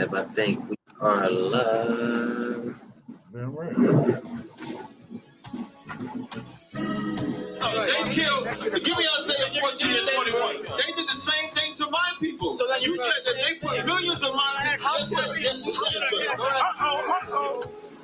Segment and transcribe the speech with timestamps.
[0.00, 2.76] If I think we are live.
[3.32, 3.74] Damn right.
[7.60, 8.46] Oh, they killed.
[8.84, 10.56] Give me Isaiah 14 and 21.
[10.76, 12.54] They did the same thing to my people.
[12.54, 15.12] So that you said that they put millions of my actions.
[15.40, 15.66] Yes,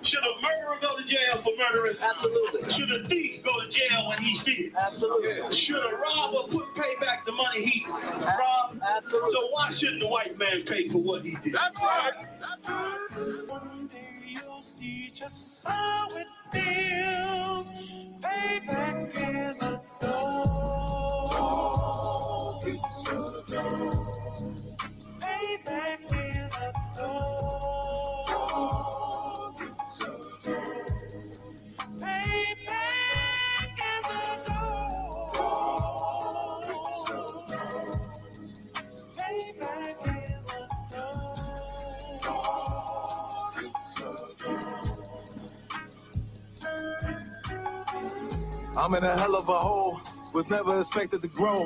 [0.04, 1.96] Should a murderer go to jail for murdering?
[2.00, 2.70] Absolutely.
[2.70, 4.74] Should a thief go to jail when he steals?
[4.78, 5.56] Absolutely.
[5.56, 8.80] Should a robber put pay back the money he robbed?
[8.86, 9.30] Absolutely.
[9.32, 11.54] So why shouldn't the white man pay for what he did?
[11.54, 12.12] That's right.
[13.48, 17.72] One day you'll see just how it feels.
[18.20, 20.42] Payback is a door.
[22.66, 23.12] It's a
[23.48, 23.90] door.
[25.20, 26.33] Payback
[48.78, 50.00] I'm in a hell of a hole.
[50.34, 51.56] Was never expected to grow.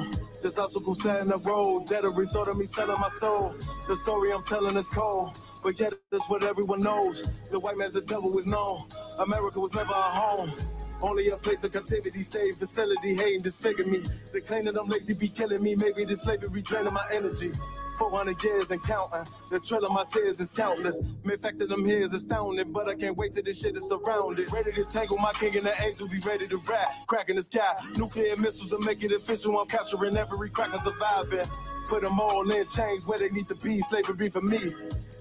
[0.42, 1.87] Just obstacles set in the road.
[1.89, 3.51] That a result of me selling my soul.
[3.89, 5.36] The story I'm telling is cold.
[5.64, 7.51] But yet it's what everyone knows.
[7.51, 8.86] The white man's the devil is known.
[9.20, 10.51] America was never a home.
[11.03, 13.99] Only a place of captivity, safe facility, hating, disfigure me.
[14.33, 15.77] They claim that I'm lazy, be killing me.
[15.77, 17.51] Maybe the slavery draining my energy.
[17.99, 19.27] 400 years and counting.
[19.51, 21.01] The trail of my tears is countless.
[21.25, 23.89] Main fact that I'm here is astounding, but I can't wait till this shit is
[23.89, 24.47] surrounded.
[24.53, 26.89] Ready to tangle my king and the angel, be ready to rap.
[27.07, 27.75] Cracking the sky.
[27.97, 29.59] Nuclear missiles will make it official.
[29.59, 31.47] I'm capturing every crack and surviving.
[31.87, 33.81] Put them all in chains where they need to be.
[33.83, 34.59] Slavery for me.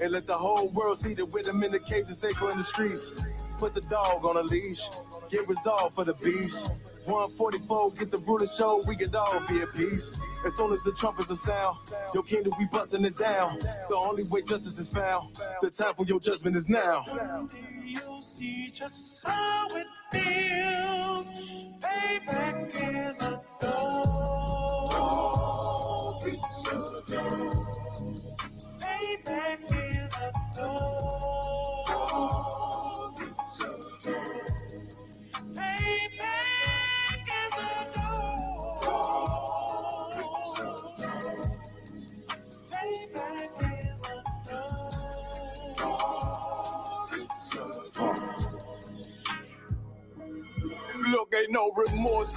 [0.02, 2.64] And let the whole world see that with them in the cages, safer in the
[2.64, 3.47] streets.
[3.60, 4.82] Put the dog on a leash.
[5.32, 7.00] Get resolved for the beast.
[7.06, 8.82] 144, get the brutal show.
[8.88, 10.42] We could all be at peace.
[10.46, 11.78] As soon as the trumpets are sound,
[12.14, 13.56] your kingdom we busting it down.
[13.90, 15.36] The only way justice is found.
[15.62, 17.06] The time for your judgment is now.
[17.84, 21.32] You'll see just how it feels.
[21.82, 22.72] Payback
[23.10, 24.04] is a door.
[26.26, 27.57] It's a door.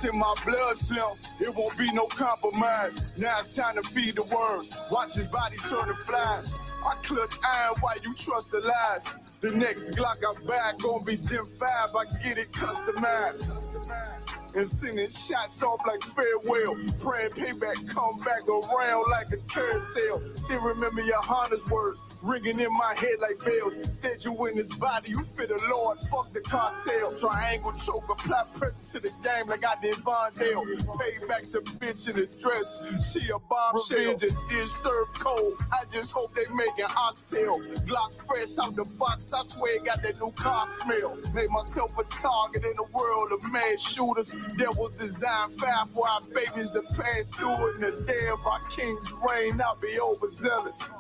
[0.03, 1.49] Remorse in my blood slim.
[1.49, 3.21] It won't be no compromise.
[3.21, 4.89] Now it's time to feed the worms.
[4.93, 6.73] Watch his body turn to flies.
[6.87, 9.13] I clutch iron while you trust the lies.
[9.41, 11.69] The next Glock I buy gon' be Gen 5.
[11.97, 14.20] I get it customized.
[14.57, 16.75] And sending shots off like farewell.
[17.07, 20.19] Praying payback come back around like a carousel.
[20.35, 23.79] Still remember your Honda's words ringing in my head like bells.
[23.87, 27.11] Said you in his body, you fit the Lord, fuck the cartel.
[27.15, 30.59] Triangle choke, apply pressure to the game like I did Vondale.
[30.99, 33.13] Payback's a bitch in a dress.
[33.13, 33.99] She a bombshell.
[33.99, 35.55] Revenge is dish served cold.
[35.73, 37.55] I just hope they making oxtail.
[37.87, 39.33] Glock fresh out the box.
[39.33, 41.15] I swear it got that new car smell.
[41.39, 44.35] Made myself a target in a world of mad shooters.
[44.59, 47.55] That was designed fire for our babies to pass through.
[47.75, 50.93] And the day of our king's reign, I'll be overzealous.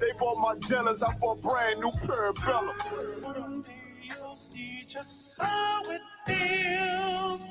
[0.00, 3.64] They bought my jealous, I bought brand new day
[4.02, 7.44] you'll see just how it feels.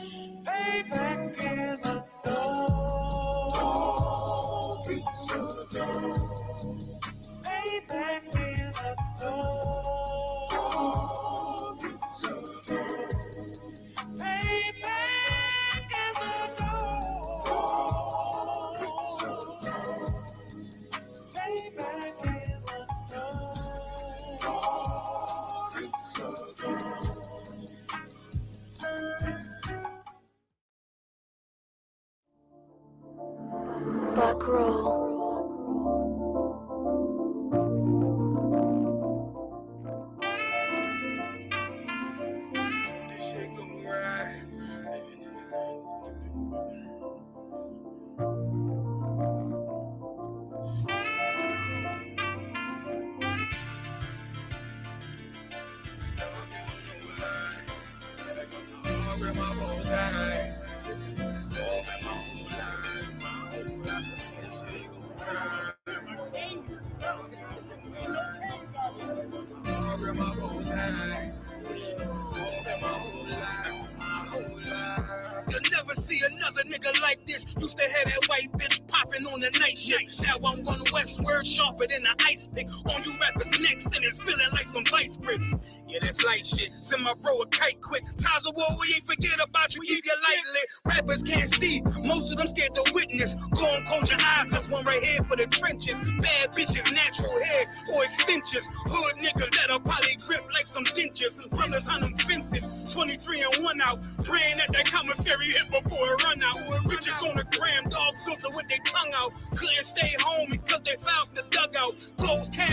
[0.44, 1.38] Payback
[1.74, 2.68] is a door.
[7.44, 10.06] Payback is a door.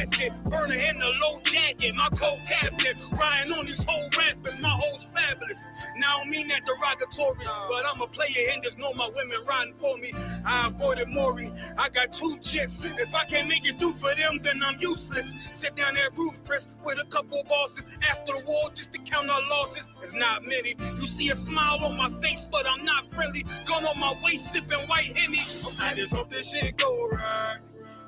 [0.04, 1.94] Casket, burner in the low jacket.
[1.94, 4.60] My coat captain, riding on these whole rappers.
[4.60, 5.68] My hoes fabulous.
[5.96, 9.38] Now I don't mean that derogatory, but I'm a player and there's no my women
[9.46, 10.12] riding for me.
[10.44, 11.50] I avoided Maury.
[11.78, 12.84] I got two jets.
[12.84, 15.32] If I can't make it through for them, then I'm useless.
[15.52, 19.30] Sit down that roof, Chris, with a couple bosses after the war just to count
[19.30, 19.88] our losses.
[20.02, 20.74] It's not many.
[21.00, 23.44] You see a smile on my face, but I'm not friendly.
[23.66, 25.38] Gun on my waist, sipping white Henny.
[25.80, 27.58] I just hope this shit go right.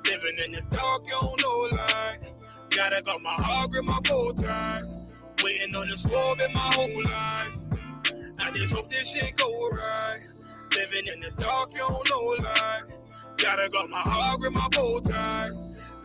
[0.09, 2.19] Living in the dark, you don't know light.
[2.69, 4.81] Gotta got my heart with my bow tie.
[5.43, 7.51] Waiting on the squab in my whole life.
[8.39, 10.19] I just hope this shit go right.
[10.75, 12.83] Living in the dark, you don't know light.
[13.37, 15.49] Gotta got my heart with my bow tie.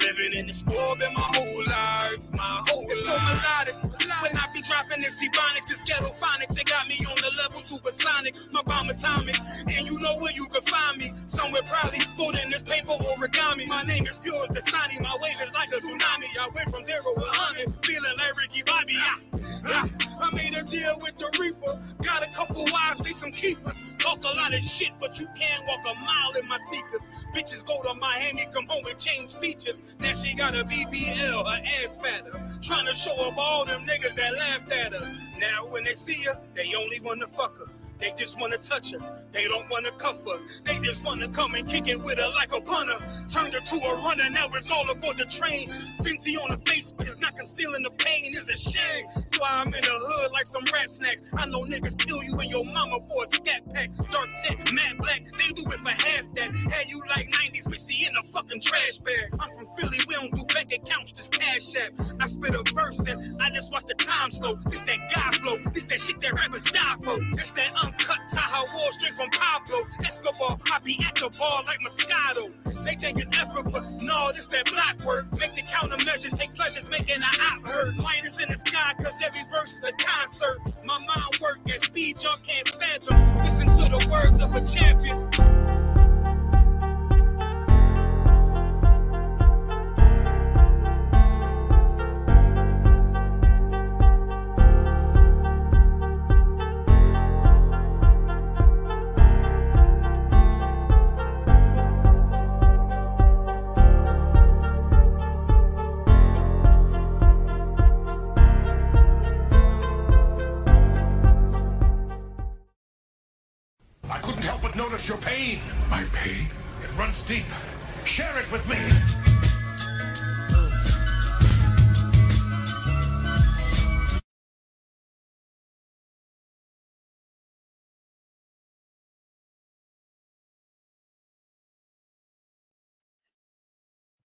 [0.03, 2.33] Living in the squab in my whole life.
[2.33, 3.75] My whole it's so melodic.
[4.21, 7.61] When I be dropping this ebonics, this ghetto phonics, it got me on the level
[7.61, 8.35] supersonic.
[8.51, 9.37] My bomb atomic.
[9.61, 11.13] And you know where you can find me.
[11.27, 13.69] Somewhere probably folding this paper origami.
[13.69, 14.99] My name is pure as the Sani.
[15.01, 16.27] My wave is like a tsunami.
[16.41, 18.97] I went from zero to 100, feeling like Ricky Bobby.
[18.99, 19.21] Ah,
[19.67, 19.89] ah.
[20.21, 21.81] I made a deal with the Reaper.
[22.05, 23.83] Got a couple wives, they some keepers.
[24.25, 27.09] A lot of shit, but you can't walk a mile in my sneakers.
[27.35, 29.83] Bitches go to Miami, come home and change features.
[29.99, 32.31] Now she got a BBL, her ass fatter.
[32.63, 35.13] Trying to show up all them niggas that laughed at her.
[35.39, 37.67] Now when they see her, they only wanna fuck her.
[38.03, 38.99] They just wanna touch her.
[39.31, 40.41] They don't wanna cuff her.
[40.65, 42.99] They just wanna come and kick it with her like a punter.
[43.29, 45.69] Turned her to a runner, now it's all aboard the train.
[46.03, 48.35] Fenty on her face, but it's not concealing the pain.
[48.35, 49.07] It's a shame.
[49.15, 51.23] That's why I'm in the hood like some rap snacks.
[51.35, 53.91] I know niggas kill you and your mama for a scat pack.
[54.11, 55.23] Dark tint, matte black.
[55.39, 56.51] They do it for half that.
[56.73, 59.29] Had you like 90s Missy in a fucking trash bag.
[59.39, 61.93] I'm from Philly, we don't do bank accounts, just cash app.
[62.19, 64.57] I spit a verse and I just watch the time slow.
[64.67, 65.59] This that guy flow.
[65.73, 67.19] This that shit that rappers die for.
[67.35, 69.87] This that um, uncut Taha Wall straight from Pablo.
[70.01, 72.53] Escobar, I be at the bar like Moscato.
[72.85, 75.27] They think it's effort, but no, this that black work.
[75.39, 77.97] Make the countermeasures, take pleasures, making an op hurt.
[77.99, 80.59] Light is in the sky, cause every verse is a concert.
[80.85, 83.45] My mind work at speed y'all can't fathom.
[83.45, 85.52] Listen to the words of a champion.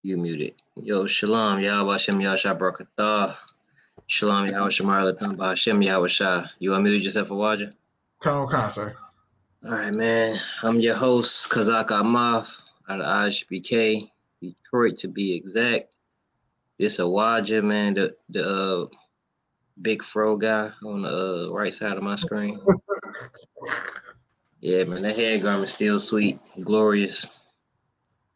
[0.06, 0.54] You muted.
[0.76, 3.36] Yo, Shalom, Yahweh Hashem Yahshua Barakatah.
[4.06, 6.46] Shalom, Yahweh Shemar Latam Hashem Yahweh Shah.
[6.60, 7.72] You unmuted yourself, Awaja?
[8.20, 8.96] Colonel Khan, sir.
[9.64, 10.40] All right, man.
[10.62, 12.54] I'm your host, Kazak Amaf,
[12.88, 14.08] out of HBK,
[14.40, 15.90] Detroit to be exact.
[16.78, 18.86] This Awaja, man, the the uh,
[19.82, 22.60] big fro guy on the uh, right side of my screen.
[24.60, 27.26] Yeah, man, that hair garment still sweet, glorious.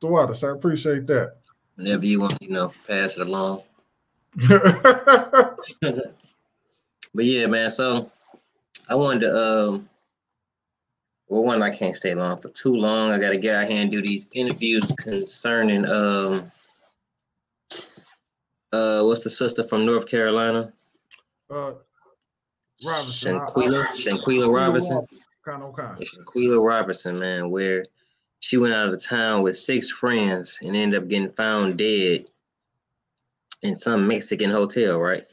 [0.01, 0.53] The water, sir.
[0.53, 1.40] Appreciate that.
[1.81, 3.63] Whenever you want, you know, pass it along.
[7.13, 7.71] But yeah, man.
[7.71, 8.11] So
[8.89, 9.89] I wanted to um
[11.29, 13.11] well one I can't stay long for too long.
[13.11, 16.53] I gotta get out here and do these interviews concerning um
[18.73, 20.73] uh what's the sister from North Carolina?
[21.51, 21.73] uh,
[22.85, 23.41] Robinson.
[23.41, 25.05] Shanquella, Shanquella Robinson.
[25.45, 25.97] Colonel Khan.
[25.99, 27.85] Yeah, Shanquella Robertson, man, where
[28.41, 32.31] she went out of town with six friends and ended up getting found dead
[33.63, 35.25] in some Mexican hotel, right?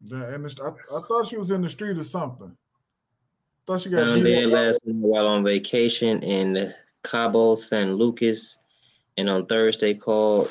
[0.00, 2.56] Yeah, and I, I thought she was in the street or something.
[3.66, 8.58] Thought she got Found dead last night while on vacation in Cabo San Lucas,
[9.16, 10.50] and on Thursday called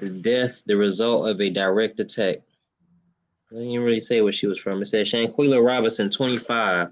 [0.00, 2.38] the death the result of a direct attack.
[3.50, 4.82] I didn't really say where she was from.
[4.82, 6.88] It said Shanquella Robinson, 25,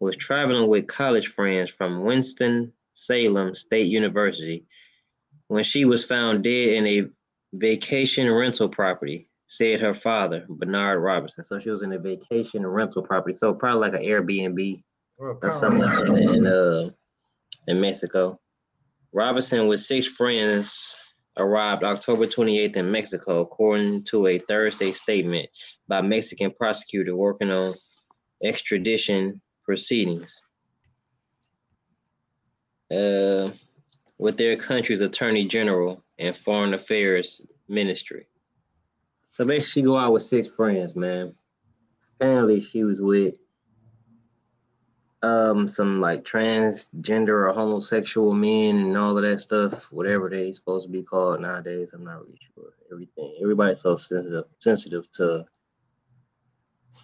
[0.00, 4.64] was traveling with college friends from Winston Salem State University
[5.48, 7.08] when she was found dead in a
[7.52, 11.44] vacation rental property, said her father, Bernard Robinson.
[11.44, 14.80] So she was in a vacation rental property, so probably like an Airbnb
[15.18, 16.90] Well, or something like that in uh
[17.66, 18.40] in Mexico.
[19.12, 20.98] Robinson with six friends
[21.38, 25.48] arrived October 28th in Mexico, according to a Thursday statement
[25.86, 27.74] by Mexican prosecutor working on
[28.42, 30.42] extradition proceedings.
[32.90, 33.50] Uh,
[34.18, 38.26] with their country's attorney general and foreign affairs ministry.
[39.30, 41.34] So basically, she go out with six friends, man.
[42.16, 43.36] Apparently, she was with
[45.22, 50.86] um some like transgender or homosexual men and all of that stuff, whatever they supposed
[50.86, 51.90] to be called nowadays.
[51.92, 52.72] I'm not really sure.
[52.92, 55.44] Everything, everybody's so sensitive sensitive to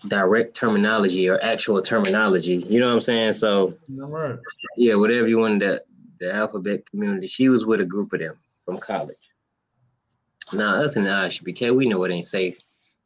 [0.09, 2.57] direct terminology or actual terminology.
[2.57, 3.33] You know what I'm saying?
[3.33, 4.39] So right.
[4.77, 5.83] yeah, whatever you wanted that
[6.21, 7.27] the alphabet community.
[7.27, 9.17] She was with a group of them from college.
[10.53, 12.59] Now us in the ISUPK, we know it ain't safe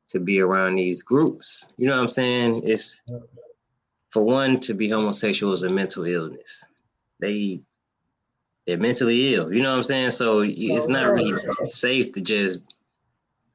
[0.09, 1.73] to be around these groups.
[1.77, 2.63] You know what I'm saying?
[2.65, 3.01] It's
[4.11, 6.65] for one to be homosexual is a mental illness.
[7.21, 7.61] They
[8.67, 9.51] they're mentally ill.
[9.53, 10.11] You know what I'm saying?
[10.11, 12.59] So it's not really safe to just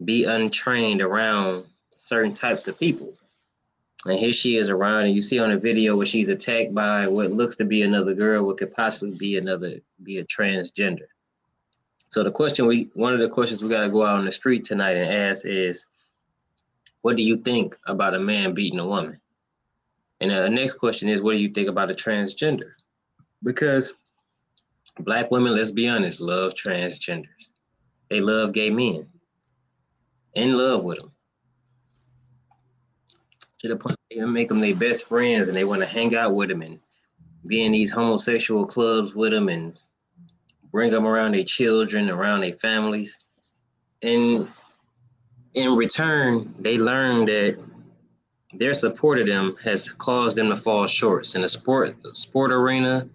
[0.04, 1.66] be untrained around
[1.98, 3.14] certain types of people.
[4.06, 7.08] And here she is around, and you see on the video where she's attacked by
[7.08, 11.08] what looks to be another girl, what could possibly be another, be a transgender.
[12.10, 14.32] So the question we, one of the questions we got to go out on the
[14.32, 15.88] street tonight and ask is,
[17.02, 19.20] what do you think about a man beating a woman?
[20.24, 22.72] And uh, the next question is, what do you think about a transgender?
[23.44, 23.92] Because
[25.00, 27.50] black women, let's be honest, love transgenders.
[28.10, 29.06] They love gay men.
[30.36, 31.12] In love with them
[33.60, 36.34] to the point they make them their best friends and they want to hang out
[36.34, 36.80] with them and
[37.46, 39.78] be in these homosexual clubs with them and
[40.72, 43.20] bring them around their children, around their families.
[44.02, 44.48] And
[45.54, 47.62] in return, they learn that
[48.56, 53.08] their support of them has caused them to fall short in the sport sport arena,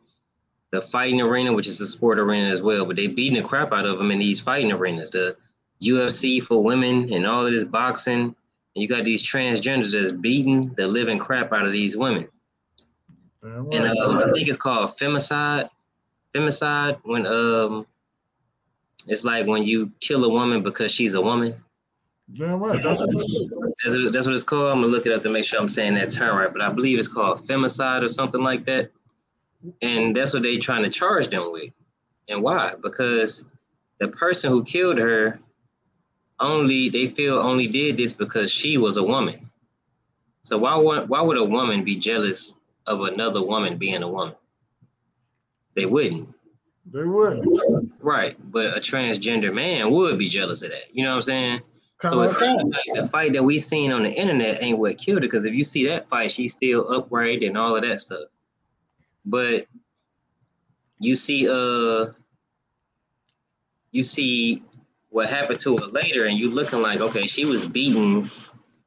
[0.71, 2.85] the fighting arena, which is a sport arena as well.
[2.85, 5.37] But they beating the crap out of them in these fighting arenas, the
[5.83, 8.35] UFC for women and all of this boxing.
[8.75, 12.29] And you got these transgenders that's beating the living crap out of these women.
[13.43, 15.71] And um, I think it's called femicide.
[16.35, 17.87] Femicide when um
[19.07, 21.55] it's like when you kill a woman because she's a woman.
[22.35, 22.83] Damn right.
[22.83, 23.51] That's what it is.
[23.83, 24.71] That's what, that's what it's called.
[24.71, 26.71] I'm gonna look it up to make sure I'm saying that term right, but I
[26.71, 28.91] believe it's called femicide or something like that.
[29.83, 31.73] And that's what they're trying to charge them with.
[32.29, 32.75] And why?
[32.83, 33.47] Because
[33.99, 35.41] the person who killed her
[36.41, 39.51] only they feel only did this because she was a woman.
[40.43, 42.55] So why would why would a woman be jealous
[42.87, 44.35] of another woman being a woman?
[45.75, 46.29] They wouldn't.
[46.93, 47.91] They would.
[48.01, 48.37] Right.
[48.51, 50.95] But a transgender man would be jealous of that.
[50.95, 51.61] You know what I'm saying?
[51.99, 54.99] Kind So it's it like the fight that we seen on the internet ain't what
[54.99, 55.21] killed her.
[55.21, 58.29] Because if you see that fight, she's still upright and all of that stuff.
[59.25, 59.67] But
[61.01, 62.13] you see, uh,
[63.91, 64.63] you see
[65.11, 68.31] what happened to her later, and you looking like, okay, she was beaten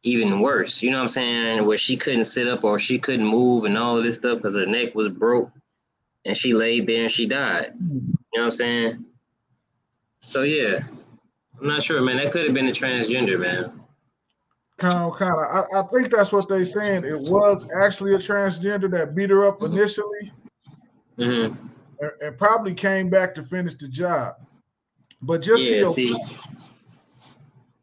[0.04, 0.82] even worse.
[0.82, 1.66] You know what I'm saying?
[1.66, 4.56] Where she couldn't sit up or she couldn't move and all of this stuff because
[4.56, 5.52] her neck was broke,
[6.26, 7.74] and she laid there and she died.
[7.80, 7.90] You
[8.36, 9.06] know what I'm saying?
[10.22, 10.80] So yeah,
[11.62, 12.18] I'm not sure, man.
[12.18, 13.82] That could have been a transgender, man.
[14.80, 15.40] Kind of, kind of.
[15.40, 17.06] I, I think that's what they saying.
[17.06, 20.32] It was actually a transgender that beat her up initially,
[21.18, 21.54] hmm
[22.00, 24.34] and, and probably came back to finish the job.
[25.22, 26.16] But just to your see,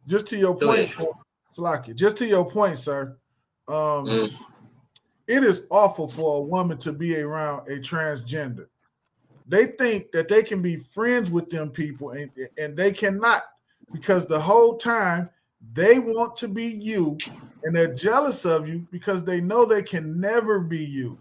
[0.09, 0.97] just to your Go point.
[1.53, 3.17] Slocky, just to your point, sir.
[3.69, 4.33] Um, Mm.
[5.29, 8.67] it is awful for a woman to be around a transgender.
[9.47, 13.45] They think that they can be friends with them people, and, and they cannot
[13.93, 15.31] because the whole time
[15.73, 17.19] they want to be you
[17.65, 21.19] and they're jealous of you because they know they can never be you.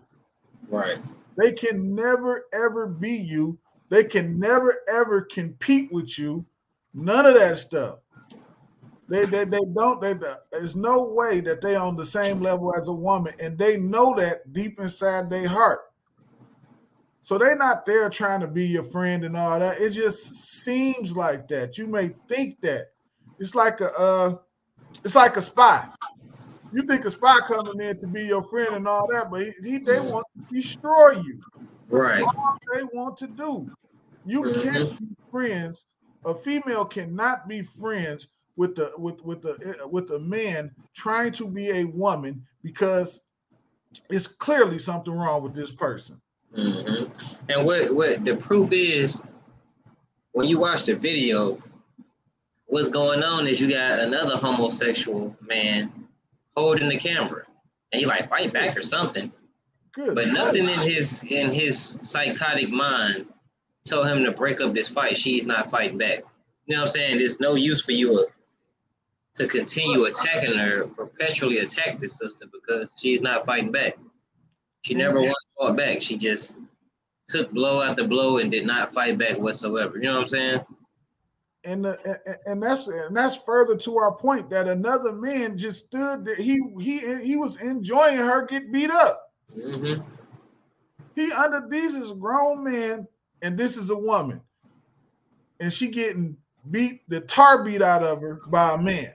[0.69, 0.99] right.
[1.37, 3.59] They can never ever be you.
[3.89, 6.45] They can never ever compete with you.
[6.93, 7.99] None of that stuff.
[9.07, 10.01] They they, they don't.
[10.01, 10.15] They,
[10.51, 14.13] there's no way that they on the same level as a woman, and they know
[14.15, 15.79] that deep inside their heart.
[17.27, 19.81] So they're not there trying to be your friend and all that.
[19.81, 21.77] It just seems like that.
[21.77, 22.85] You may think that
[23.37, 24.35] it's like a uh,
[25.03, 25.83] it's like a spy.
[26.71, 29.51] You think a spy coming in to be your friend and all that, but he,
[29.61, 31.37] he they want to destroy you
[31.89, 32.23] Right.
[32.73, 33.69] they want to do.
[34.23, 34.61] You Mhm.
[34.63, 35.83] can't be friends.
[36.23, 41.33] A female cannot be friends with the with with the uh, with a man trying
[41.33, 43.21] to be a woman because
[44.09, 46.21] it's clearly something wrong with this person.
[46.55, 47.03] Hmm
[47.49, 49.21] And what what the proof is,
[50.31, 51.61] when you watch the video,
[52.65, 55.91] what's going on is you got another homosexual man
[56.55, 57.43] holding the camera,
[57.91, 59.31] and you like fight back or something.
[59.93, 60.15] Good.
[60.15, 63.27] But nothing in his in his psychotic mind
[63.87, 65.17] told him to break up this fight.
[65.17, 66.19] She's not fighting back.
[66.65, 67.17] You know what I'm saying?
[67.19, 68.27] There's no use for you
[69.35, 73.97] to continue attacking her, perpetually attack the sister because she's not fighting back.
[74.87, 76.01] She never once fought back.
[76.01, 76.55] She just
[77.27, 79.97] took blow after blow and did not fight back whatsoever.
[79.97, 80.61] You know what I'm saying?
[81.65, 85.87] and the, and- and that's and that's further to our point that another man just
[85.87, 86.35] stood there.
[86.35, 89.21] He he he was enjoying her get beat up.
[89.53, 89.95] hmm
[91.15, 93.07] He under these is grown men,
[93.41, 94.39] and this is a woman,
[95.59, 96.37] and she getting
[96.71, 99.11] beat the tar beat out of her by a man.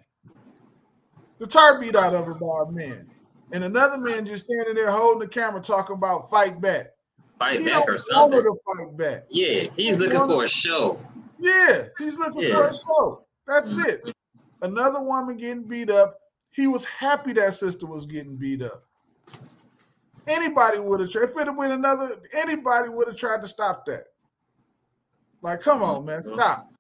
[1.38, 3.11] The tar beat out of her by a man,
[3.52, 6.88] and another man just standing there holding the camera talking about fight back.
[7.38, 8.42] Fight He back or something.
[8.42, 9.25] to fight back.
[9.30, 11.00] Yeah, he's looking for a show.
[11.38, 13.25] Yeah, he's looking for a show.
[13.47, 14.14] That's it.
[14.62, 16.18] Another woman getting beat up.
[16.52, 18.85] He was happy that sister was getting beat up.
[20.26, 21.25] Anybody would have tried.
[21.25, 24.04] If it had been another, anybody would have tried to stop that.
[25.42, 26.35] Like, come on, man, mm-hmm.
[26.35, 26.71] stop.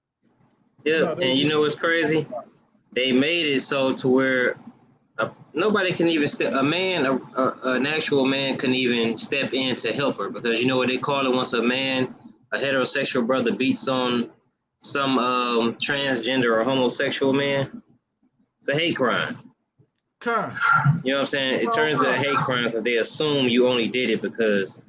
[0.84, 2.26] Yeah, No, and you know what's crazy?
[2.92, 4.56] They made it so to where
[5.18, 6.52] uh, nobody can even step.
[6.54, 10.60] A man, a, a, an actual man, couldn't even step in to help her because
[10.60, 12.14] you know what they call it once a man,
[12.52, 14.30] a heterosexual brother beats on
[14.78, 17.82] some um, transgender or homosexual man.
[18.58, 19.38] It's a hate crime.
[20.20, 20.56] Come.
[21.02, 21.66] You know what I'm saying?
[21.66, 24.84] It turns into a hate crime because they assume you only did it because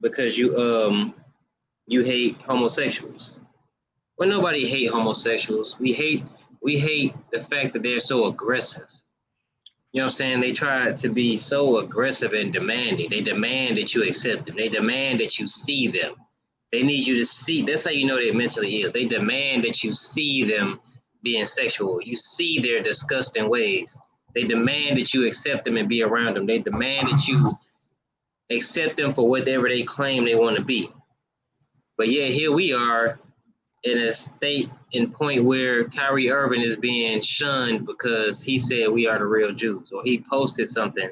[0.00, 1.14] because you um
[1.88, 3.40] you hate homosexuals.
[4.18, 5.78] Well, nobody hate homosexuals.
[5.80, 6.24] We hate
[6.62, 8.88] we hate the fact that they're so aggressive.
[9.92, 10.40] You know what I'm saying?
[10.40, 13.08] They try to be so aggressive and demanding.
[13.10, 14.56] They demand that you accept them.
[14.56, 16.16] They demand that you see them.
[16.72, 17.62] They need you to see.
[17.62, 18.92] That's how you know they're mentally ill.
[18.92, 20.80] They demand that you see them
[21.22, 22.00] being sexual.
[22.02, 23.98] You see their disgusting ways.
[24.34, 26.46] They demand that you accept them and be around them.
[26.46, 27.52] They demand that you
[28.50, 30.90] accept them for whatever they claim they want to be.
[31.96, 33.18] But yeah, here we are
[33.86, 39.06] in a state and point where Kyrie Irving is being shunned because he said we
[39.06, 41.08] are the real Jews, or he posted something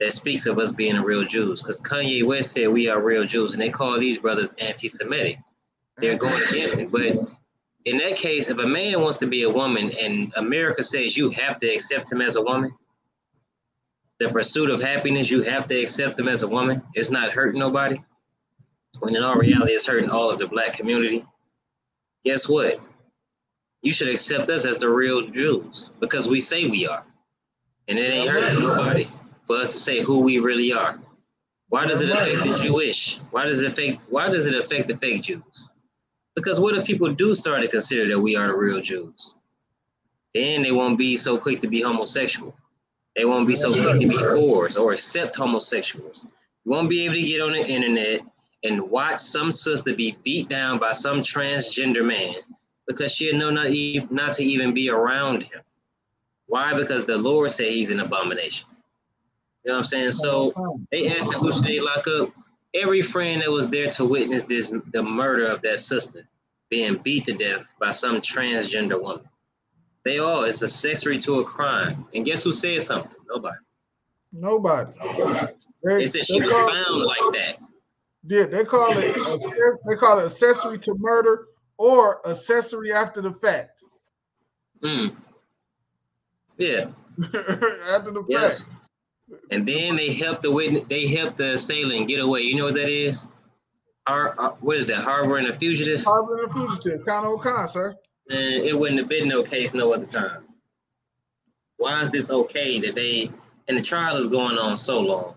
[0.00, 1.62] that speaks of us being the real Jews.
[1.62, 5.38] Because Kanye West said we are real Jews, and they call these brothers anti-Semitic.
[5.98, 6.90] They're going against it.
[6.90, 7.28] But
[7.84, 11.30] in that case, if a man wants to be a woman and America says you
[11.30, 12.72] have to accept him as a woman,
[14.18, 16.82] the pursuit of happiness, you have to accept him as a woman.
[16.94, 18.02] It's not hurting nobody.
[19.00, 21.24] When in all reality, it's hurting all of the black community.
[22.28, 22.78] Guess what?
[23.80, 27.02] You should accept us as the real Jews because we say we are.
[27.88, 29.08] And it ain't hurting nobody
[29.46, 31.00] for us to say who we really are.
[31.70, 33.18] Why does it affect the Jewish?
[33.30, 35.70] Why does it affect why does it affect the fake Jews?
[36.36, 39.34] Because what if people do start to consider that we are the real Jews?
[40.34, 42.54] Then they won't be so quick to be homosexual.
[43.16, 46.26] They won't be so quick to be whores or accept homosexuals.
[46.66, 48.20] You won't be able to get on the internet
[48.64, 52.34] and watch some sister be beat down by some transgender man
[52.86, 55.60] because she'll know not, e- not to even be around him.
[56.46, 56.74] Why?
[56.74, 58.66] Because the Lord said he's an abomination.
[59.64, 60.12] You know what I'm saying?
[60.12, 62.30] So they asked her who should they lock up.
[62.74, 66.26] Every friend that was there to witness this, the murder of that sister
[66.70, 69.28] being beat to death by some transgender woman.
[70.04, 72.06] They all, it's accessory to a crime.
[72.14, 73.10] And guess who said something?
[73.28, 73.56] Nobody.
[74.32, 75.52] Nobody.
[75.82, 77.58] They said she was found like that.
[78.28, 79.14] Yeah, they call it
[79.86, 81.46] they call it accessory to murder
[81.78, 83.82] or accessory after the fact.
[84.82, 85.16] Mm.
[86.58, 86.90] Yeah.
[87.88, 88.48] after the Yeah.
[88.50, 88.62] fact.
[89.50, 92.42] And then they helped the witness, they helped the assailant get away.
[92.42, 93.28] You know what that is?
[94.06, 95.02] Har, uh, what is that?
[95.02, 96.02] Harboring a fugitive?
[96.02, 97.94] Harboring a fugitive, kind of O'Connor, sir.
[98.30, 100.44] And it wouldn't have been no case no other time.
[101.78, 103.30] Why is this okay that they
[103.68, 105.34] and the trial is going on so long?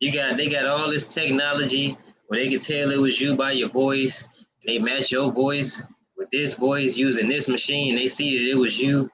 [0.00, 3.52] You got they got all this technology where they can tell it was you by
[3.52, 5.84] your voice, and they match your voice
[6.16, 9.10] with this voice using this machine, and they see that it was you.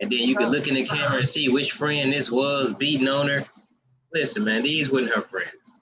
[0.00, 3.08] And then you can look in the camera and see which friend this was beating
[3.08, 3.44] on her.
[4.12, 5.80] Listen, man, these weren't her friends.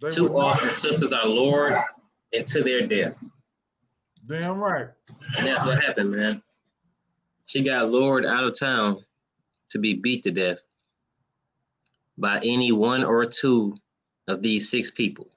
[0.00, 1.76] They Too often sisters are lured
[2.32, 3.16] into their death.
[4.26, 4.88] Damn right.
[5.36, 6.42] And that's what happened, man.
[7.46, 9.04] She got lured out of town
[9.70, 10.62] to be beat to death
[12.18, 13.74] by any one or two
[14.26, 15.28] of these six people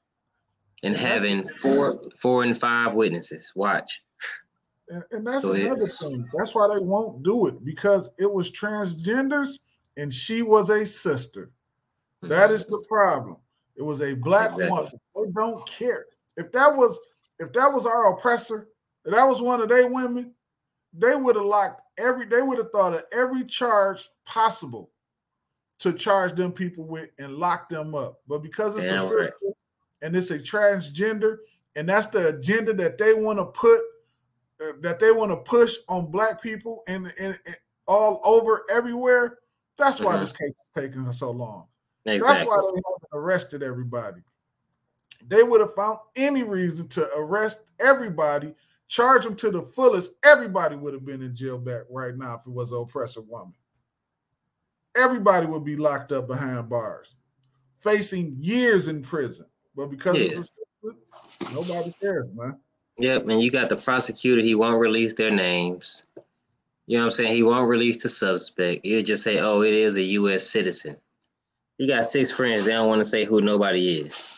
[0.83, 3.51] and having four four and five witnesses.
[3.55, 4.01] Watch.
[4.89, 5.67] And, and that's Go ahead.
[5.67, 6.27] another thing.
[6.37, 9.59] That's why they won't do it because it was transgenders
[9.97, 11.51] and she was a sister.
[12.21, 12.53] That mm-hmm.
[12.53, 13.37] is the problem.
[13.75, 14.69] It was a black Exactly.
[14.69, 14.91] woman.
[15.15, 16.05] They don't care.
[16.37, 16.99] If that was
[17.39, 18.67] if that was our oppressor,
[19.05, 20.33] if that was one of their women,
[20.93, 22.25] they would have locked every.
[22.25, 24.91] They would have thought of every charge possible
[25.81, 28.21] to charge them people with and lock them up.
[28.27, 29.25] But because it's a right.
[29.25, 29.47] sister
[30.03, 31.37] and it's a transgender,
[31.75, 33.81] and that's the agenda that they want to put,
[34.61, 37.55] uh, that they want to push on black people and, and, and
[37.87, 39.39] all over everywhere.
[39.77, 40.19] That's why Mhm.
[40.19, 41.67] this case is taking so long.
[42.05, 44.21] That's why they haven't arrested everybody.
[45.27, 48.53] They would have found any reason to arrest everybody,
[48.87, 50.11] charge them to the fullest.
[50.23, 53.55] Everybody would have been in jail back right now if it was an oppressive woman.
[54.95, 57.15] Everybody would be locked up behind bars,
[57.79, 59.45] facing years in prison.
[59.75, 60.51] But because it's
[60.83, 62.57] a nobody cares, man.
[62.97, 66.05] Yep, and you got the prosecutor, he won't release their names.
[66.85, 67.33] You know what I'm saying?
[67.35, 68.85] He won't release the suspect.
[68.85, 70.97] He'll just say, oh, it is a US citizen.
[71.77, 74.37] He got six friends, they don't want to say who nobody is.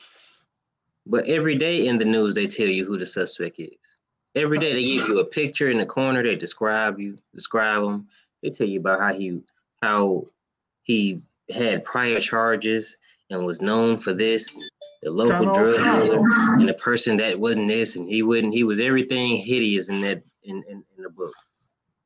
[1.05, 3.97] But every day in the news, they tell you who the suspect is.
[4.35, 8.07] Every day they give you a picture in the corner, they describe you, describe him.
[8.41, 9.41] They tell you about how he
[9.81, 10.25] how
[10.83, 12.97] he had prior charges
[13.29, 14.49] and was known for this,
[15.01, 16.23] the local Kinda drug dealer,
[16.59, 18.53] and the person that wasn't this, and he wouldn't.
[18.53, 21.33] He was everything hideous in that in in, in the book.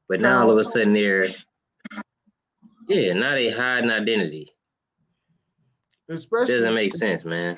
[0.08, 1.36] But now all of a sudden they're
[2.88, 4.50] yeah, now they hide an identity.
[6.10, 7.58] Especially Doesn't make sense, man.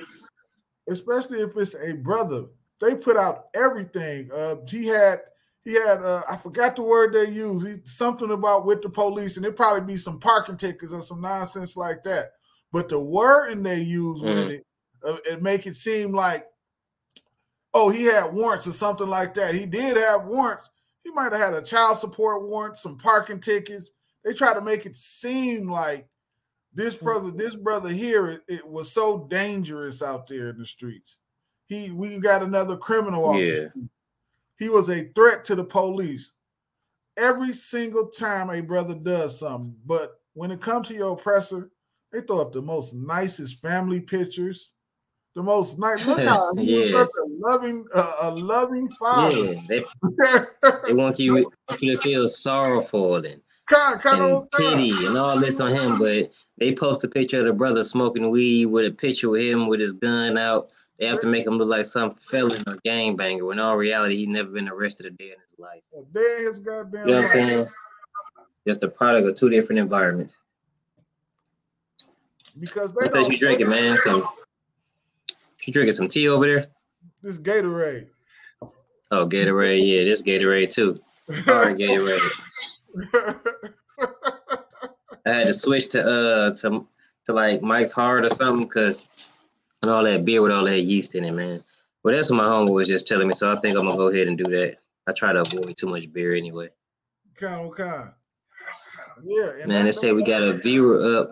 [0.90, 2.46] especially if it's a brother.
[2.82, 4.32] They put out everything.
[4.34, 5.20] Uh, he had
[5.66, 7.68] he had uh, I forgot the word they used.
[7.68, 11.22] He, something about with the police, and it probably be some parking tickets or some
[11.22, 12.32] nonsense like that.
[12.72, 14.52] But the wording they use with Mhm.
[14.52, 14.66] it,
[15.04, 16.46] uh, it make it seem like,
[17.74, 19.54] oh, he had warrants or something like that.
[19.56, 20.70] He did have warrants.
[21.02, 23.92] He might have had a child support warrant, some parking tickets.
[24.24, 26.08] They try to make it seem like
[26.74, 31.18] this brother, this brother here, it, it was so dangerous out there in the streets.
[31.68, 33.90] He, we got another criminal off the street.
[34.60, 36.36] He was a threat to the police.
[37.18, 41.72] Every single time a brother does something, but when it comes to your oppressor,
[42.12, 44.72] they throw up the most nicest family pictures.
[45.36, 46.06] The most nice.
[46.08, 49.54] Look how he was such a loving, uh, a loving father.
[49.54, 49.84] Yeah, they,
[50.88, 55.40] they want you want you to feel sorrowful and kind, kind and pity and all
[55.40, 58.92] this on him, but they post a picture of the brother smoking weed with a
[58.92, 60.72] picture of him with his gun out.
[61.00, 64.18] They have to make him look like some felon or gangbanger when in all reality
[64.18, 65.82] he's never been arrested a day in his life.
[66.12, 67.08] There his goddamn.
[67.08, 67.68] You know what I'm saying?
[68.68, 70.36] Just a product of two different environments.
[72.60, 73.98] Because they What you drinking, man?
[74.02, 74.28] Some
[75.70, 76.66] you drinking some tea over there?
[77.22, 78.08] This Gatorade.
[79.12, 80.96] Oh, Gatorade, yeah, this Gatorade too.
[81.46, 82.20] Hard Gatorade.
[85.26, 86.86] I had to switch to uh to
[87.26, 89.04] to like Mike's Hard or something because
[89.82, 91.64] and all that beer with all that yeast in it, man.
[92.04, 94.08] But that's what my homie was just telling me, so I think I'm gonna go
[94.08, 94.78] ahead and do that.
[95.08, 96.70] I try to avoid too much beer anyway.
[97.36, 98.12] kind, kind.
[99.24, 101.32] Yeah, Man, they say we got a viewer up.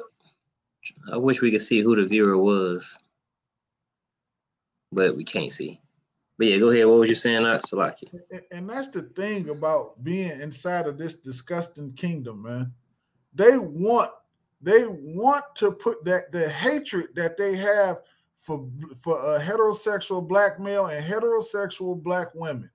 [1.11, 2.97] I wish we could see who the viewer was,
[4.91, 5.79] but we can't see.
[6.37, 6.85] But yeah, go ahead.
[6.85, 8.09] What was you saying, Salaki?
[8.31, 12.73] and- and that's the thing about being inside of this disgusting kingdom, man.
[13.33, 14.11] They want
[14.59, 18.01] they want to put that the hatred that they have
[18.37, 18.69] for
[19.01, 22.69] for a heterosexual black male and heterosexual black women.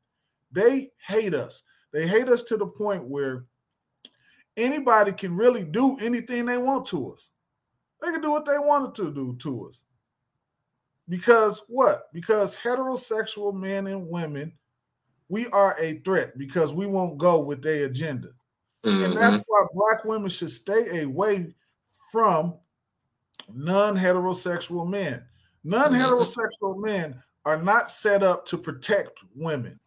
[0.51, 1.63] They hate us.
[1.93, 3.45] They hate us to the point where
[4.57, 7.31] anybody can really do anything they want to us.
[8.01, 9.81] They can do what they wanted to do to us.
[11.09, 12.13] Because what?
[12.13, 14.53] Because heterosexual men and women
[15.29, 18.29] we are a threat because we won't go with their agenda.
[18.85, 19.15] And Mhm.
[19.15, 21.55] that's why black women should stay away
[22.11, 22.59] from
[23.55, 25.27] non-heterosexual men.
[25.65, 29.79] Non-heterosexual men are not set up to protect women.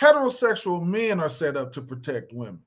[0.00, 2.60] Heterosexual men are set up to protect women.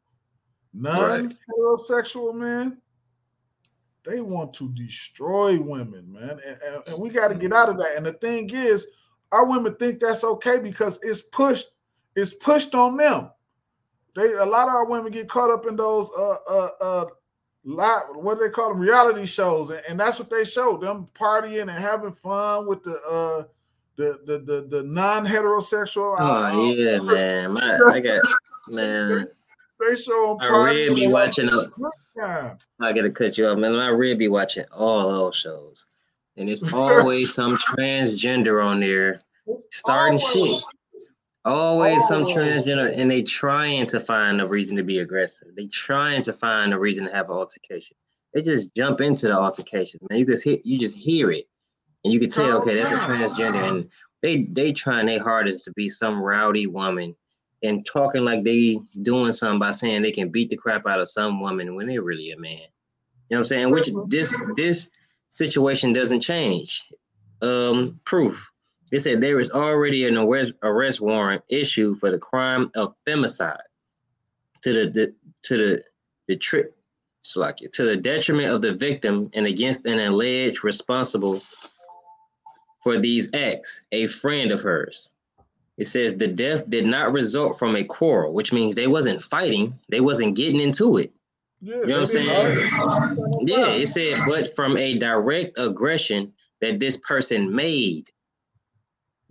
[0.73, 2.77] Non-heterosexual men,
[4.05, 6.39] they want to destroy women, man.
[6.45, 7.95] And, and- and we got to get out of that.
[7.95, 8.87] And the thing is,
[9.31, 11.67] our women think that's okay because it's pushed,
[12.15, 13.29] it's pushed on them.
[14.15, 17.05] They a lot of our women get caught up in those uh uh uh
[17.63, 21.05] live, what do they call them reality shows, and, and that's what they show them
[21.13, 23.43] partying and having fun with the uh
[23.97, 26.15] the the the, the non-heterosexual.
[26.19, 27.53] Oh yeah, man.
[27.53, 28.19] My, I got
[28.67, 29.27] man.
[29.89, 31.47] They show them I really be watching.
[31.47, 31.71] having
[32.19, 33.73] A, I gotta cut you off, man.
[33.73, 35.87] I really be watching all those shows,
[36.37, 40.63] and it's always some transgender on there It's starting always- shit.
[41.43, 45.47] Always some transgender, and they trying to find a reason to be aggressive.
[45.55, 47.97] They trying to find a reason to have an altercation.
[48.33, 50.19] They just jump into the altercation, man.
[50.19, 51.47] You just hit, you just hear it,
[52.03, 53.89] and you can tell, okay, that's a transgender, and
[54.21, 57.15] They they trying their hardest to be some rowdy woman
[57.63, 61.09] and talking like they doing something by saying they can beat the crap out of
[61.09, 62.51] some woman when they're really a man.
[62.51, 62.67] You know
[63.29, 63.71] what I'm saying?
[63.71, 64.89] Which this this
[65.29, 66.85] situation doesn't change.
[67.41, 68.50] Um, proof.
[68.91, 73.57] It said there is already an arrest, arrest warrant issued for the crime of femicide
[74.61, 75.83] to the, the to the
[76.27, 76.75] the trip
[77.35, 81.41] like to the detriment of the victim and against an alleged responsible
[82.81, 85.11] for these acts, a friend of hers.
[85.77, 89.73] It says the death did not result from a quarrel, which means they wasn't fighting,
[89.89, 91.11] they wasn't getting into it.
[91.61, 93.47] Yeah, You know what I'm saying?
[93.47, 98.09] Yeah, it said, but from a direct aggression that this person made.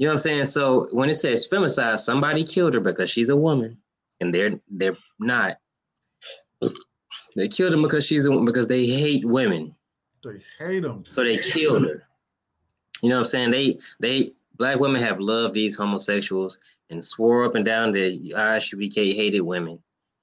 [0.01, 0.45] You know what I'm saying?
[0.47, 3.77] So when it says femicide, somebody killed her because she's a woman,
[4.23, 5.59] and they're they're not.
[7.37, 9.75] They killed her because she's a because they hate women,
[10.25, 11.05] They hate them.
[11.07, 12.05] so they killed her.
[13.03, 13.51] You know what I'm saying?
[13.51, 16.59] They they black women have loved these homosexuals
[16.89, 19.79] and swore up and down that ISUPK hated women,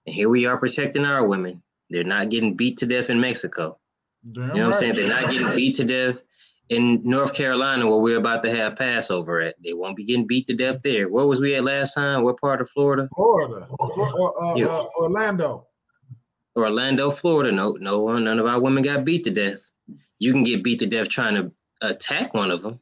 [0.08, 1.62] and here we are protecting our women.
[1.92, 3.78] They're not getting beat to death in Mexico.
[4.32, 4.96] Damn You know what I'm saying?
[4.96, 6.24] They're not getting beat to death
[6.70, 9.56] in North Carolina where we're about to have Passover at.
[9.64, 11.08] They won't be getting beat to death there.
[11.10, 12.24] Where was we at last time?
[12.24, 13.08] What part of Florida?
[13.16, 14.68] Florida, Flo- or, uh, Yeah.
[14.68, 15.66] uh, Orlando.
[16.56, 17.52] Orlando, Florida.
[17.52, 19.62] No, no one, none of our women got beat to death.
[20.20, 21.52] You can get beat to death trying to
[21.82, 22.80] attack one of them,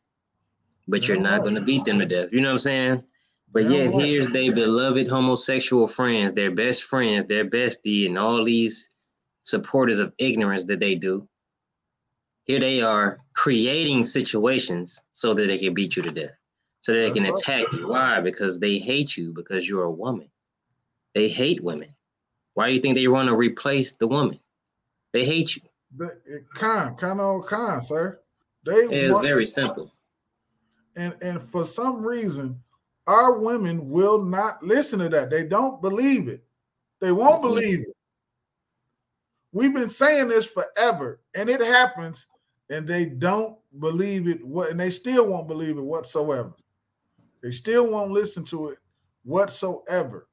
[0.87, 2.29] but you're not going to beat them to death.
[2.31, 3.03] You know what I'm saying?
[3.51, 8.43] But Yeah, yet, here's their beloved homosexual friends, their best friends, their bestie, and all
[8.43, 8.89] these
[9.43, 11.27] supporters of ignorance that they do.
[12.45, 16.37] Here they are creating situations so that they can beat you to death,
[16.81, 17.87] so that they can attack you.
[17.87, 18.21] Why?
[18.21, 20.29] Because they hate you because you're a woman.
[21.15, 21.89] They hate women.
[22.53, 24.39] Why do you think they want to replace the woman?
[25.11, 25.63] They hate you.
[25.97, 28.19] The, con, con, oh, con, sir.
[28.65, 29.91] They It's very simple.
[30.95, 32.61] and and for some reason,
[33.07, 35.29] our women will not listen to that.
[35.29, 36.43] They don't believe it.
[37.01, 37.47] They won't Mhm.
[37.47, 37.95] believe it.
[39.51, 42.27] We've been saying this forever, and it happens,
[42.69, 44.45] and they don't believe it.
[44.45, 46.53] What and they still won't believe it whatsoever.
[47.43, 48.79] They still won't listen to it
[49.23, 50.27] whatsoever,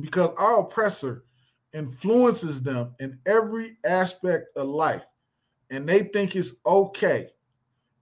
[0.00, 1.24] because our oppressor
[1.72, 5.04] influences them in every aspect of life,
[5.70, 7.28] and they think it's okay.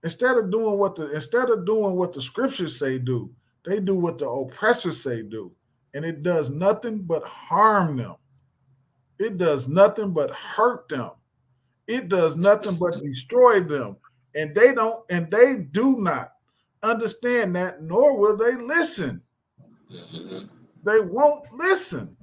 [0.03, 3.31] Instead of doing what the instead of doing what the scriptures say do,
[3.65, 5.51] they do what the oppressors say do,
[5.93, 8.15] and it does nothing but harm them.
[9.19, 11.11] It does nothing but hurt them.
[11.87, 13.97] It does nothing but destroy them.
[14.35, 16.33] And they don't, and they do not
[16.83, 19.21] understand that, nor will they listen.
[19.89, 22.15] They won't listen.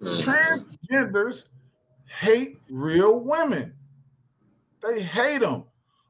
[0.00, 0.22] Mhm.
[0.22, 1.44] Transgenders
[2.06, 3.74] hate real women.
[4.82, 5.64] They hate them.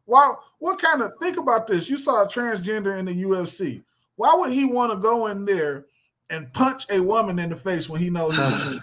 [0.04, 0.34] Why?
[0.58, 1.88] What kind of think about this?
[1.88, 3.82] You saw a transgender in the UFC.
[4.16, 5.86] Why would he want to go in there
[6.30, 8.34] and punch a woman in the face when he knows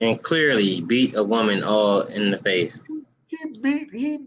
[0.00, 2.82] and clearly beat a woman all in the face.
[3.30, 4.18] He beat he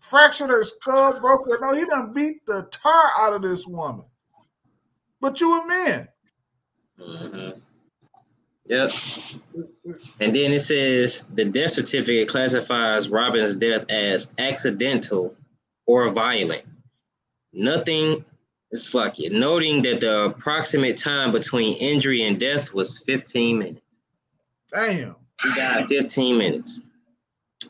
[0.00, 1.58] fractured her skull, broke her.
[1.60, 4.04] No, he done beat the tar out of this woman.
[5.20, 6.08] But you a man.
[6.98, 7.60] Mhm.
[8.66, 8.92] Yep.
[10.20, 15.34] And then it says the death certificate classifies Robin's death as accidental
[15.86, 16.64] or violent.
[17.52, 18.24] Nothing.
[18.70, 24.00] It's like it, noting that the approximate time between injury and death was 15 minutes.
[24.72, 25.16] Damn.
[25.42, 26.80] He died 15 minutes.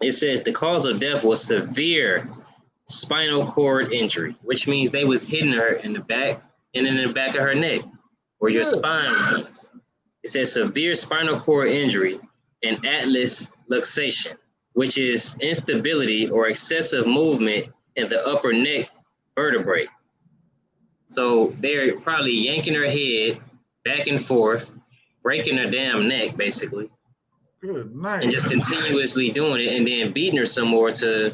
[0.01, 2.29] It says the cause of death was severe
[2.85, 6.43] spinal cord injury, which means they was hitting her in the back
[6.75, 7.83] and in the back of her neck,
[8.39, 9.71] where your spine was.
[10.23, 12.21] It says severe spinal cord injury
[12.63, 14.37] and atlas luxation,
[14.75, 18.91] which is instability or excessive movement in the upper neck
[19.35, 19.89] vertebrae.
[21.09, 23.41] So they're probably yanking her head
[23.85, 24.71] back and forth,
[25.23, 26.91] breaking her damn neck, basically
[27.63, 28.25] Good night.
[28.25, 31.33] and just continuously doing it and then beating her some more to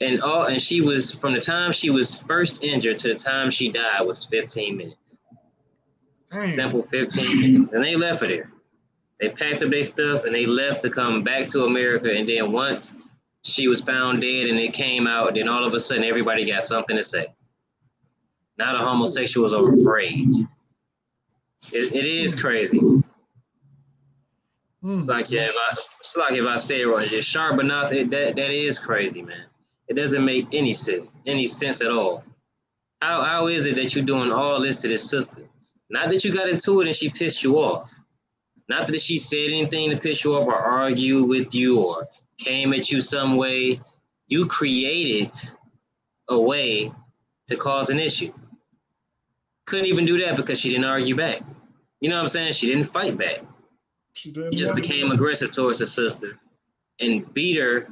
[0.00, 3.50] and all and she was from the time she was first injured to the time
[3.50, 5.20] she died was 15 minutes.
[6.50, 7.72] Simple 15 minutes.
[7.72, 8.52] And they left her there.
[9.18, 12.08] They packed up their stuff and they left to come back to america.
[12.12, 12.92] And then once
[13.42, 16.62] she was found dead and it came out then all of a sudden everybody got
[16.62, 17.26] something to say.
[18.58, 20.28] Now the homosexuals are afraid.
[21.72, 22.80] It, it is crazy.
[24.88, 25.10] It's hmm.
[25.10, 27.90] like yeah, if I, it's like if I say it right, just sharp enough.
[27.90, 29.46] It, that that is crazy, man.
[29.88, 32.22] It doesn't make any sense, any sense at all.
[33.02, 35.42] How how is it that you're doing all this to this sister?
[35.90, 37.92] Not that you got into it and she pissed you off.
[38.68, 42.72] Not that she said anything to piss you off or argue with you or came
[42.72, 43.80] at you some way.
[44.28, 45.32] You created
[46.28, 46.92] a way
[47.48, 48.32] to cause an issue.
[49.66, 51.42] couldn't even do that because she didn't argue back.
[52.00, 52.52] You know what I'm saying?
[52.52, 53.42] She didn't fight back.
[54.16, 56.38] She didn't He just became aggressive towards her sister
[57.00, 57.88] and beat her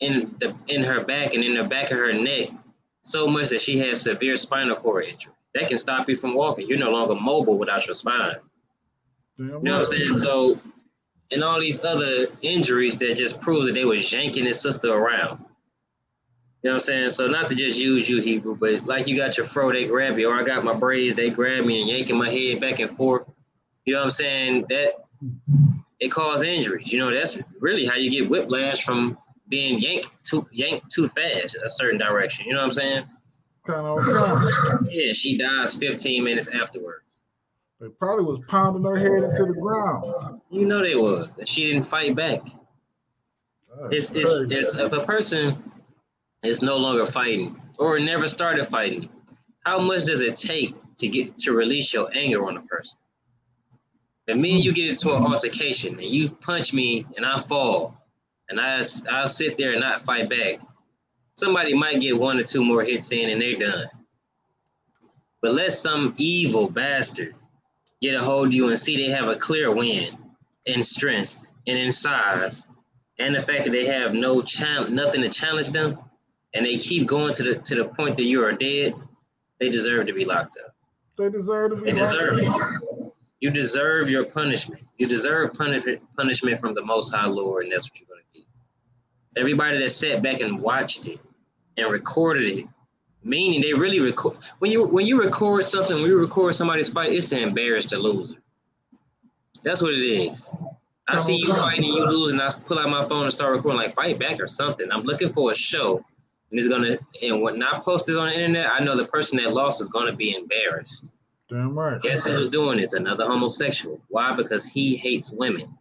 [0.00, 2.50] in the in her back and in the back of her neck
[3.02, 5.32] so much that she had severe spinal cord injury.
[5.54, 6.68] That can stop you from walking.
[6.68, 8.36] You're no longer mobile without your spine.
[9.38, 10.14] Damn You know what I'm saying?
[10.14, 10.60] So,
[11.30, 15.44] and all these other injuries that just prove that they was yanking his sister around.
[16.62, 17.10] You know what I'm saying?
[17.10, 20.18] So not to just use you, Hebrew, but like you got your fro, they grab
[20.18, 22.96] you, or I got my braids, they grab me and yanking my head back and
[22.96, 23.26] forth.
[23.84, 24.66] You know what I'm saying?
[24.68, 24.94] That
[26.00, 26.92] it caused injuries.
[26.92, 31.56] You know, that's really how you get whiplash from being yanked too yanked too fast
[31.64, 32.46] a certain direction.
[32.46, 33.04] You know what I'm saying?
[33.66, 34.88] Kind of.
[34.90, 37.04] Yeah, she dies 15 minutes afterwards.
[37.80, 40.04] They probably was pounding her head into the ground.
[40.50, 42.40] You know they was, and she didn't fight back.
[43.90, 45.62] That's It's it's, it's if a person
[46.42, 49.08] is no longer fighting or never started fighting,
[49.64, 52.98] how much does it take to get to release your anger on a person?
[54.28, 57.96] If me and you get into an altercation and you punch me and I fall
[58.50, 60.60] and I I'll sit there and not fight back,
[61.36, 63.88] somebody might get one or two more hits in and they're done.
[65.40, 67.34] But let some evil bastard
[68.02, 70.18] get a hold of you and see they have a clear win
[70.66, 72.68] in strength and in size
[73.18, 75.98] and the fact that they have no challenge, nothing to challenge them,
[76.54, 78.94] and they keep going to the to the point that you are dead,
[79.58, 80.74] they deserve to be locked up.
[81.16, 81.92] They deserve to be.
[81.92, 82.60] They locked deserve up.
[82.82, 82.97] it.
[83.40, 84.82] You deserve your punishment.
[84.96, 88.44] You deserve punishment punishment from the Most High Lord, and that's what you're gonna get.
[89.36, 91.20] Everybody that sat back and watched it
[91.76, 92.66] and recorded it,
[93.22, 94.38] meaning they really record.
[94.58, 97.98] When you when you record something, when you record somebody's fight, it's to embarrass the
[97.98, 98.42] loser.
[99.62, 100.56] That's what it is.
[101.06, 103.56] I see you fighting and you lose, and I pull out my phone and start
[103.56, 104.90] recording like fight back or something.
[104.92, 106.04] I'm looking for a show,
[106.50, 106.98] and it's gonna.
[107.22, 109.88] And when I post it on the internet, I know the person that lost is
[109.88, 111.12] gonna be embarrassed.
[111.48, 112.00] Damn right.
[112.00, 112.92] Guess who's doing this?
[112.92, 114.00] Another homosexual.
[114.08, 114.34] Why?
[114.34, 115.78] Because he hates women.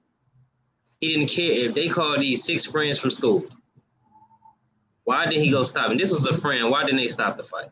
[1.01, 3.45] He didn't care if they called these six friends from school.
[5.03, 5.91] Why did he go stop?
[5.91, 6.69] And this was a friend.
[6.69, 7.69] Why didn't they stop the fight?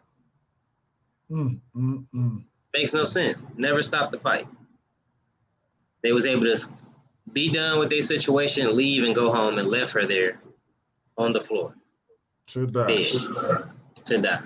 [1.31, 2.43] Mm, mm, mm.
[2.73, 3.45] Makes no sense.
[3.57, 4.47] Never stop the fight.
[6.03, 6.67] They was able to
[7.33, 10.39] be done with their situation, leave, and go home, and left her there
[11.17, 11.73] on the floor,
[12.47, 12.87] To die.
[12.87, 13.69] dead,
[14.05, 14.41] to die.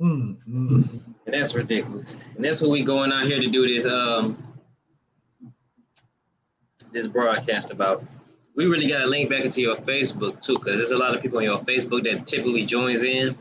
[0.00, 1.09] Mm, mm, mm.
[1.30, 2.24] That's ridiculous.
[2.36, 4.42] And that's what we going out here to do this um
[6.92, 8.04] this broadcast about.
[8.56, 11.22] We really got to link back into your Facebook too, because there's a lot of
[11.22, 13.36] people on your Facebook that typically joins in.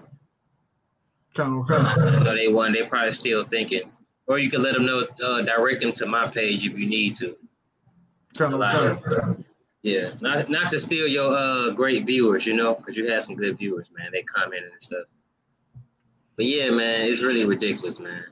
[1.33, 1.87] Kind of kind.
[1.87, 3.91] I know they want, they probably still thinking.
[4.27, 7.15] Or you can let them know, uh, direct them to my page if you need
[7.15, 7.35] to.
[8.37, 9.43] Kind of.
[9.81, 13.35] Yeah, not not to steal your uh great viewers, you know, because you had some
[13.35, 14.09] good viewers, man.
[14.11, 15.05] They commented and stuff.
[16.39, 18.23] But yeah, man, it's really ridiculous, man.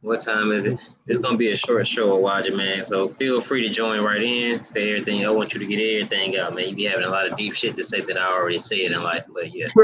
[0.00, 0.78] What time is it?
[1.08, 2.86] It's gonna be a short show, Watch man.
[2.86, 5.26] So feel free to join right in, say everything.
[5.26, 6.68] I want you to get everything out, man.
[6.68, 9.02] You be having a lot of deep shit to say that I already said in
[9.02, 9.66] life, but yeah,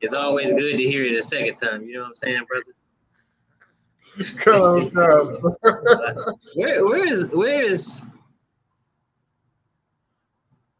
[0.00, 1.82] it's always good to hear it a second time.
[1.82, 2.72] You know what I'm saying, brother?
[4.46, 5.32] Of kind.
[6.54, 8.04] Where where is where is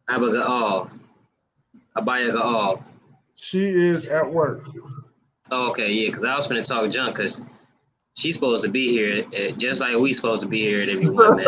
[0.09, 0.88] Abigail?
[1.96, 2.85] Abaya Gaal.
[3.35, 4.66] She is at work.
[5.50, 7.42] Oh, okay, yeah, because I was finna talk junk because
[8.14, 11.08] she's supposed to be here, uh, just like we supposed to be here at every
[11.08, 11.46] one, man.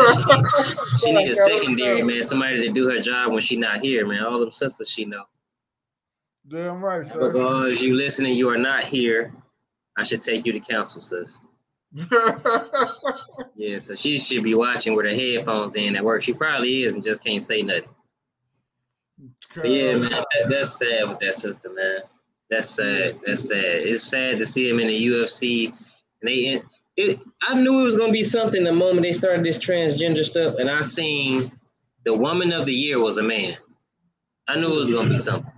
[0.97, 4.05] She, she need a secondary, man, somebody to do her job when she not here,
[4.07, 4.23] man.
[4.23, 5.23] All them sisters she know.
[6.47, 7.31] Damn right, sir.
[7.31, 9.33] Because you listening, you are not here.
[9.97, 11.41] I should take you to counsel, sis.
[13.55, 16.21] Yeah, so she should be watching with her headphones in at work.
[16.23, 17.87] She probably is and just can't say nothing.
[19.63, 21.99] Yeah, man, that, that's sad with that sister, man.
[22.53, 23.19] That's sad.
[23.25, 23.63] That's sad.
[23.63, 25.69] It's sad to see him in the UFC.
[25.69, 25.75] And
[26.21, 26.61] they,
[26.95, 30.55] it, I knew it was gonna be something the moment they started this transgender stuff,
[30.59, 31.51] and I seen
[32.05, 33.57] the woman of the year was a man.
[34.47, 35.51] I knew it was gonna be something.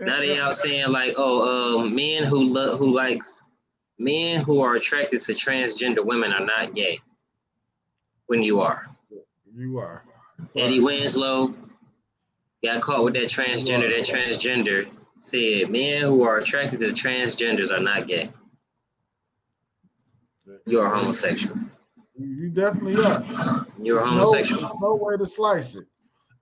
[0.00, 3.44] Now they out saying like, oh, um, men who love who likes
[3.96, 6.98] men who are attracted to transgender women are not gay.
[8.26, 8.86] When you are.
[9.54, 10.04] You are.
[10.56, 11.54] Eddie Winslow
[12.64, 13.88] got caught with that transgender.
[13.88, 18.30] That transgender said men who are attracted to transgenders are not gay.
[20.66, 21.56] You are homosexual.
[22.18, 23.66] You definitely are.
[23.80, 24.60] You're There's no, homosexual.
[24.60, 25.84] there's no way to slice it.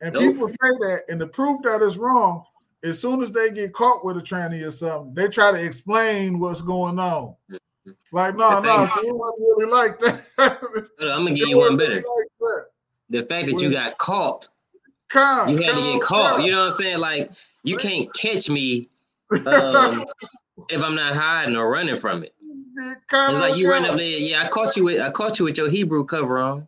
[0.03, 0.23] And Nope.
[0.23, 2.45] people say that, and the proof that is wrong,
[2.83, 6.39] as soon as they get caught with a tranny or something, they try to explain
[6.39, 7.35] what's going on.
[7.51, 7.91] Mm-hmm.
[8.13, 10.27] Like, no, The no, it wasn't really like that.
[11.01, 11.95] I'm gonna give you one better.
[11.97, 12.05] like.
[13.11, 14.49] The fact that you got caught,
[15.09, 16.43] Come, you had to get caught.
[16.45, 16.99] You know what I'm saying?
[16.99, 17.33] Like
[17.63, 18.89] you can't catch me
[19.47, 20.05] um,
[20.69, 22.35] if I'm not hiding or running from it.
[22.77, 24.07] It's like you run up there.
[24.07, 26.67] Yeah, I caught you with I caught you with your Hebrew cover on.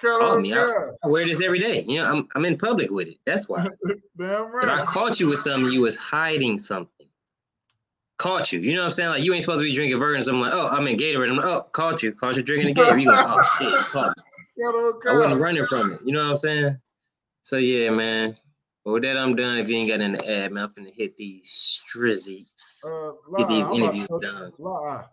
[0.00, 0.54] Call me.
[0.54, 1.84] I, I wear this every day.
[1.88, 3.16] You know, I'm I'm in public with it.
[3.26, 3.66] That's why.
[4.16, 7.06] Damn If I caught you with something, you was hiding something.
[8.18, 8.60] Caught you.
[8.60, 9.10] You know what I'm saying?
[9.10, 10.24] Like you ain't supposed to be drinking virgin.
[10.24, 11.30] So I'm like, oh, I'm in Gatorade.
[11.30, 12.12] I'm like, oh, caught you.
[12.12, 13.02] Caught you drinking the Gatorade.
[13.02, 14.22] You go, oh shit, caught me.
[15.08, 16.00] I wasn't running from it.
[16.04, 16.78] You know what I'm saying?
[17.42, 18.36] So yeah, man.
[18.88, 19.58] But with that, I'm done.
[19.58, 22.82] If you ain't got the ad, man, I'm finna hit these strizzies.
[22.82, 24.52] Uh, Get these I'm interviews to- done.
[24.56, 25.04] lie.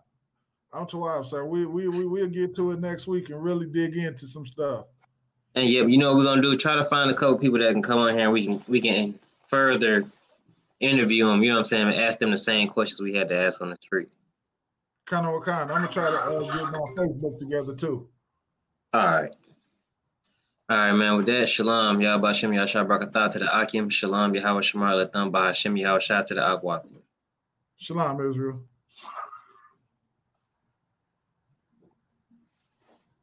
[0.72, 1.44] I'm too wild, sir.
[1.44, 4.86] We we we we'll get to it next week and really dig into some stuff.
[5.56, 6.56] And yeah, you know what we're gonna do?
[6.56, 8.80] Try to find a couple people that can come on here and we can we
[8.80, 10.06] can further
[10.80, 11.42] interview them.
[11.42, 11.88] You know what I'm saying?
[11.88, 14.08] And ask them the same questions we had to ask on the street.
[15.04, 15.70] Kind of what kind.
[15.70, 18.08] I'm gonna try to uh, get my Facebook together too.
[18.94, 19.34] All right.
[20.68, 21.16] All right, man.
[21.16, 25.78] With that, shalom, Yahba Shem Yahshua Barakatah to the Akim, shalom, Yahweh Shemar Latham, Bahashem
[25.78, 26.88] Yahweh Shah to the Akwath.
[27.76, 28.64] Shalom, Israel.